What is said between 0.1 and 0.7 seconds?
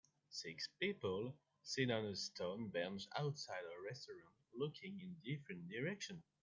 Six